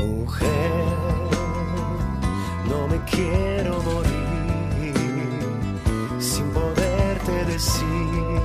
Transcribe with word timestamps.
Mujer, 0.00 0.72
no 2.68 2.88
me 2.88 2.98
quiero 3.04 3.82
morir 3.82 4.94
sin 6.18 6.46
poderte 6.50 7.44
decir 7.44 8.40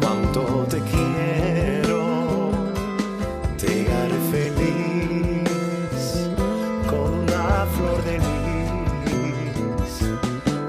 cuánto 0.00 0.66
te 0.68 0.80
quiero. 0.80 2.50
Te 3.56 3.92
haré 3.92 4.18
feliz 4.32 5.48
con 6.90 7.14
una 7.20 7.66
flor 7.74 8.02
de 8.04 8.18
lis. 8.18 9.94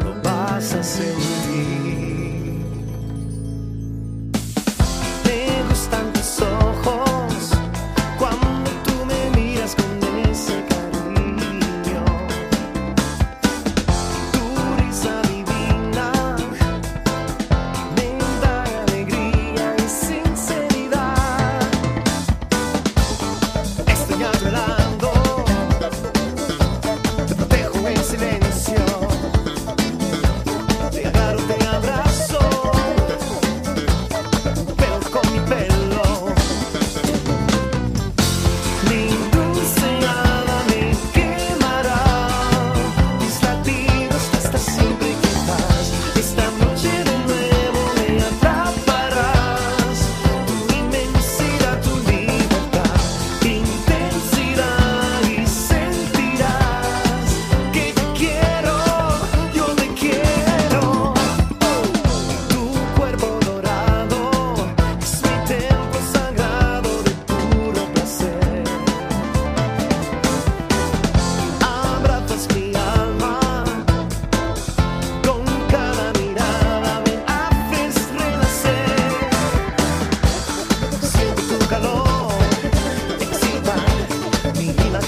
Lo 0.04 0.14
vas 0.22 0.74
a 0.74 0.84
sentir. 0.84 1.33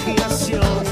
imaginación. 0.06 0.85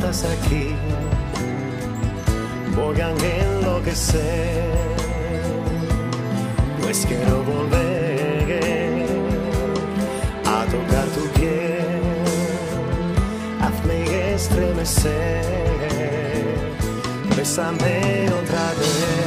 estás 0.00 0.24
aquí, 0.24 0.74
voy 2.74 2.98
a 3.02 3.10
enloquecer, 3.10 4.64
pues 6.80 7.04
quiero 7.06 7.42
volver 7.44 9.04
a 10.46 10.64
tocar 10.64 11.06
tu 11.14 11.28
piel, 11.38 12.24
hazme 13.60 14.32
estremecer, 14.32 15.44
bésame 17.36 18.30
otra 18.40 18.72
vez. 18.78 19.19